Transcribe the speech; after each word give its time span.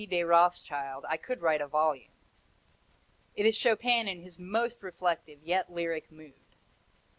de 0.09 0.23
Rothschild 0.23 1.05
I 1.07 1.15
could 1.17 1.43
write 1.43 1.61
a 1.61 1.67
volume. 1.67 2.09
It 3.35 3.45
is 3.45 3.55
Chopin 3.55 4.07
in 4.07 4.19
his 4.23 4.39
most 4.39 4.81
reflective, 4.81 5.43
yet 5.43 5.71
lyric 5.71 6.11
mood. 6.11 6.41